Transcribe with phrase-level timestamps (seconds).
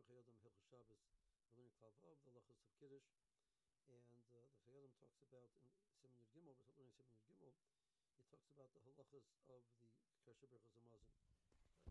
[0.00, 1.04] Sharon Chayyim Hilchos Shabbos,
[1.52, 3.12] we're learning Klavav, the Lachos of Kiddush,
[3.84, 5.52] and uh, the Chayyim talks about
[6.00, 7.52] in Siman Yud Gimel, we're learning Siman Yud Gimel,
[8.16, 9.60] he talks about the halachas of the
[10.24, 11.20] Kesher Berachos Hamazon.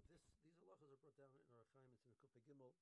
[0.09, 2.73] Uh, these halachas are brought down in our Chaim and Siman Gimel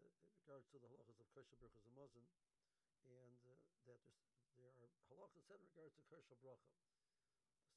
[0.00, 2.24] uh, in regards to the halachas of Kesher Berachos Hamazon,
[3.04, 3.52] and uh,
[3.84, 4.00] that
[4.56, 6.72] there are halachas said in regards to Kesher Bracha.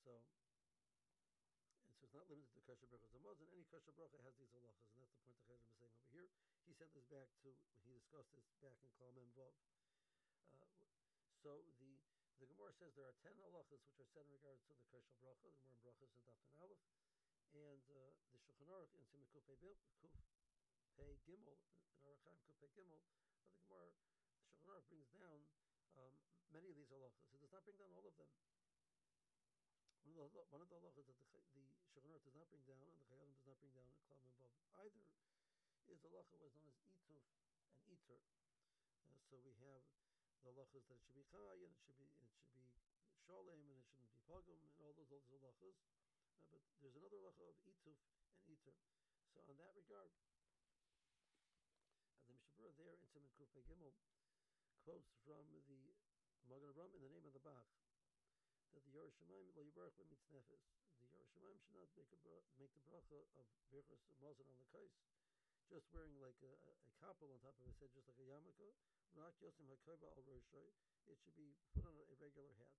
[0.08, 0.24] So
[2.12, 3.24] it's not limited to kosher brachas and
[3.56, 6.12] Any kosher bracha has these halachas, and that's the point the Chazim is saying over
[6.12, 6.28] here.
[6.68, 7.56] He sent this back to
[7.88, 9.56] he discussed this back in Kol Mem Vav.
[10.52, 10.92] Uh,
[11.40, 12.04] so the
[12.44, 15.16] the Gemara says there are ten halachas which are said in regards to the kosher
[15.24, 15.56] bracha.
[15.56, 16.84] The Gemara in brachas and Daftan Aleph,
[17.56, 19.48] and uh, the Shulchan Aruch in Siman Kuf
[21.00, 21.64] Pei Gimel
[21.96, 23.00] in Arachaim Kuf Gimel.
[23.56, 24.04] The Gemara the
[24.44, 25.48] Shulchan Aruch brings down
[25.96, 26.12] um,
[26.52, 27.32] many of these halachas.
[27.32, 28.51] It does not bring down all of them.
[30.02, 32.98] One of the, one of the halachas that the, the does not bring down and
[32.98, 35.06] the Chayalim does not bring down in Klam above either
[35.90, 37.26] is the halacha known as Ituf
[37.86, 38.18] and Iter.
[39.06, 39.84] Uh, so we have
[40.46, 42.72] the halachas that it should be Chai and it should be it should be
[43.28, 45.76] Shalem and it shouldn't be Pagum and all those those halachas.
[46.40, 48.78] Uh, but there's another halacha of Ituf and Iter.
[49.36, 50.64] So on that regard, uh,
[52.24, 53.92] the Mishnah Berurah there in Siman Kufay Gimel
[54.88, 55.98] quotes from the
[56.48, 57.81] Magen Avraham in the name of the Bach
[58.74, 60.64] that the Yirei Shamayim lo yibarach b'mitznefes.
[61.00, 61.08] The
[61.44, 64.96] Yirei Shamayim should not make, a, make the bracha of birchas mazon on the kais,
[65.68, 68.76] just wearing like a, a, kapel on top of his head, just like a yarmulke.
[69.16, 70.72] Rak yosim hakoba al roshay.
[71.08, 72.72] It should be put on a, regular hat.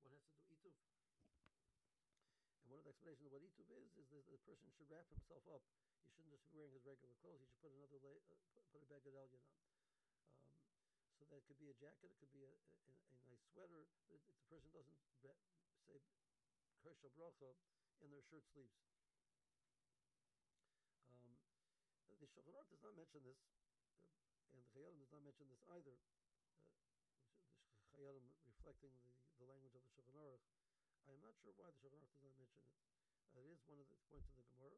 [0.07, 0.79] One has to do Ituf.
[2.63, 5.07] And one of the explanations of what Ituf is, is that the person should wrap
[5.11, 5.63] himself up.
[6.07, 7.43] He shouldn't just be wearing his regular clothes.
[7.43, 8.23] He should put another la-
[8.55, 9.59] uh, put a bag of elyon on.
[10.47, 10.63] Um,
[11.19, 14.15] so that could be a jacket, it could be a, a, a nice sweater, but
[14.15, 15.35] if the person doesn't say
[17.09, 17.51] Kosh Bracha
[17.99, 18.79] in their shirt sleeves.
[21.11, 21.35] Um,
[22.07, 23.39] the Shulchan Aruch does not mention this,
[24.69, 25.97] the Chayalim does not mention this either.
[25.97, 29.09] Uh, the Chayalim reflecting the,
[29.41, 30.45] the language of the Shulchan Aruch.
[31.09, 32.77] I am not sure why the Shulchan Aruch does not mention it.
[33.33, 34.77] Uh, it is one of the points of the Gemara,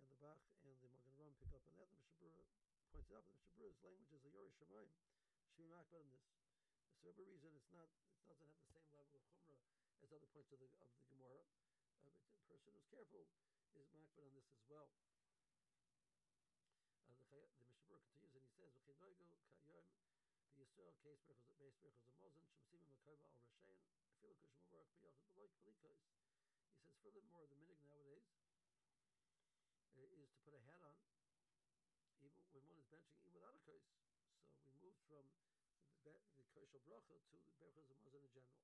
[0.00, 1.92] and the Bach and the Magen Ram pick up on that.
[1.92, 2.48] The Mishnah Berurah
[2.88, 4.88] points out that the Mishnah Berurah's language is a Yori Shemaim.
[5.60, 6.24] Be makbid on this.
[7.04, 7.92] For whatever reason, it's not.
[7.92, 9.60] It doesn't have the same level of chumrah
[10.00, 11.44] as other points of the of the Gemara.
[12.00, 13.28] Uh, but the person who's careful
[13.76, 14.88] is makbid on this as well.
[17.36, 17.52] Uh,
[17.92, 19.28] the and he says, "V'chinoigu
[19.60, 19.86] kayom
[20.56, 26.00] v'yisrael case base berachos amozon shemsimim makova al rashayin afilu kushim uvarach b'yachid b'loik b'likos."
[26.80, 30.96] He says, furthermore, the minig nowadays uh, is to put a hat on,
[32.24, 33.84] even when one is benching, even without a kos.
[34.56, 35.24] So we moved from
[36.02, 38.56] the, the koshel bracha to the berachos amozon in general.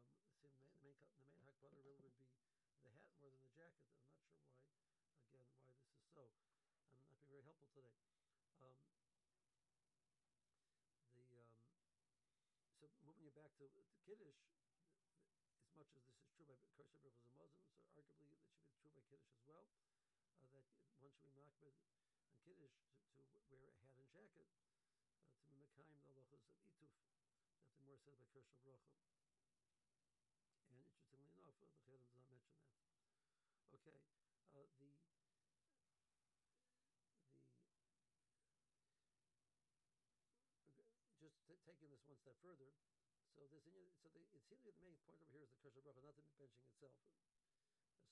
[0.00, 3.44] Um, the main, the main, the main hakbada really would be the hat more than
[3.44, 3.84] the jacket.
[3.92, 6.26] I'm not sure why again why this is so.
[6.90, 7.94] I'm not being very helpful today.
[8.58, 8.74] Um,
[11.14, 11.54] the um,
[12.82, 14.42] so moving it back to the Kiddush,
[15.62, 18.58] as much as this is true by Kosher Berachos and Muslims, so arguably it should
[18.66, 19.70] be true by Kiddush as well.
[20.34, 20.66] Uh, that
[20.98, 22.74] one should be makbid and Kiddush
[23.14, 24.50] to, to, wear a hat and jacket
[25.14, 26.90] uh, to be mekayim the halachas of ituf
[27.78, 28.98] the more said by Kosher Bracha.
[30.66, 32.66] And interestingly enough, uh, the Chayyim does not mention that.
[33.74, 33.98] Okay,
[34.56, 35.10] uh, the the
[41.20, 42.74] just t- taking this one step further.
[43.38, 43.62] So this
[44.02, 46.18] so the, it seems that the main point over here is the kosher bracha, not
[46.18, 46.98] the benching itself.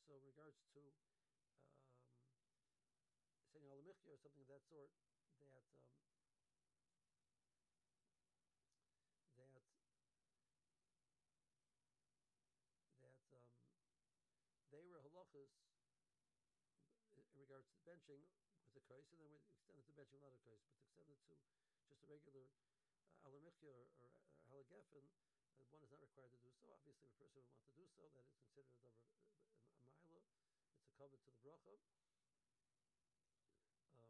[0.07, 1.43] So in regards to um,
[3.51, 4.95] saying alamichya or something of that sort,
[5.43, 5.75] that um,
[9.43, 9.51] that
[13.03, 13.51] that um,
[14.71, 15.51] they were halachas
[17.19, 18.23] in regards to benching
[18.63, 21.19] with the kais, and then we extended to benching a kais, but to extend it
[21.27, 21.35] to
[21.91, 22.47] just a regular
[23.29, 24.09] uh, or,
[24.49, 25.05] halagefen,
[25.61, 26.73] uh, one is not required to do so.
[26.73, 29.93] Obviously, if a person would want to do so, that is considered a, a, a
[30.09, 30.25] mila.
[30.73, 31.77] It's a cover to the bracha.
[33.93, 34.09] Um,